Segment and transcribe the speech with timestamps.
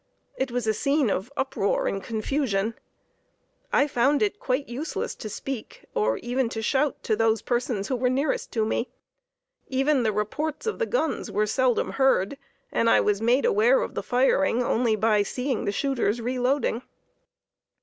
[0.35, 2.73] It was a scene of uproar and confusion.
[3.71, 7.95] I found it quite useless to speak, or even to shout to those persons who
[7.95, 8.89] were nearest to me.
[9.67, 12.39] Even the reports of the guns were seldom heard,
[12.71, 16.81] and I was made aware of the firing only by seeing the shooters reloading.